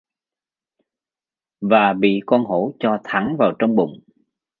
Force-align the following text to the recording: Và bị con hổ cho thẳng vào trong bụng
Và 1.61 1.93
bị 1.99 2.19
con 2.25 2.45
hổ 2.45 2.73
cho 2.79 2.97
thẳng 3.03 3.35
vào 3.39 3.53
trong 3.59 3.75
bụng 3.75 3.99